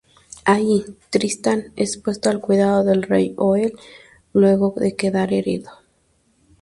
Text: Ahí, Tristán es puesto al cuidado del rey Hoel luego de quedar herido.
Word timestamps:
Ahí, 0.45 0.83
Tristán 1.11 1.73
es 1.75 1.95
puesto 1.97 2.31
al 2.31 2.41
cuidado 2.41 2.83
del 2.83 3.03
rey 3.03 3.35
Hoel 3.37 3.73
luego 4.33 4.73
de 4.75 4.95
quedar 4.95 5.31
herido. 5.31 5.69